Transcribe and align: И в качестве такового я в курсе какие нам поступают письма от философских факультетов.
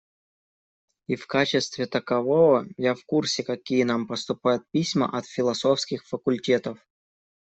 И 1.05 1.15
в 1.15 1.27
качестве 1.27 1.85
такового 1.85 2.65
я 2.75 2.95
в 2.95 3.05
курсе 3.05 3.43
какие 3.43 3.83
нам 3.83 4.07
поступают 4.07 4.63
письма 4.71 5.15
от 5.15 5.27
философских 5.27 6.07
факультетов. 6.07 6.79